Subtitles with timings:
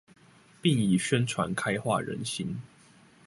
[0.63, 2.59] 並以宣傳開化人心